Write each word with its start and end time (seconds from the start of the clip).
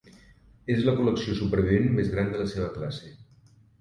És 0.75 0.79
la 0.87 0.95
col·lecció 1.01 1.35
supervivent 1.41 1.93
més 1.99 2.09
gran 2.15 2.33
de 2.33 2.41
la 2.43 2.49
seva 2.55 2.71
classe. 2.79 3.13